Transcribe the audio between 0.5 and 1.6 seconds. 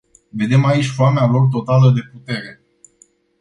aici foamea lor